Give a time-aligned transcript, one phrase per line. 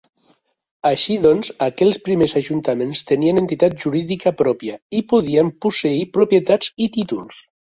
[0.91, 7.43] Així doncs aquells primers ajuntaments tenien entitat jurídica pròpia i podien posseir propietats i títols.